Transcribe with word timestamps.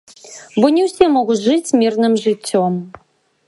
Бо 0.63 0.71
не 0.77 0.85
ўсе 0.87 1.05
могуць 1.17 1.37
жыць 1.47 1.75
мірным 1.83 2.13
жыццём. 2.25 2.73